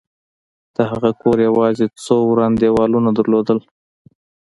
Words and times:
د 0.75 0.77
هغه 0.91 1.11
کور 1.21 1.37
یوازې 1.47 1.85
څو 2.05 2.15
وران 2.29 2.53
دېوالونه 2.61 3.09
درلودل 3.17 3.59